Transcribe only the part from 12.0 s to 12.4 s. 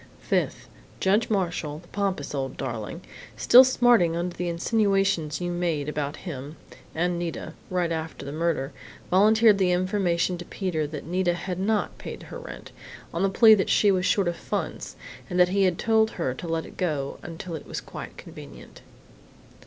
her